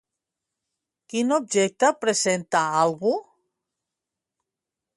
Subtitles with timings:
[1.13, 3.13] Quin objecte presenta algú?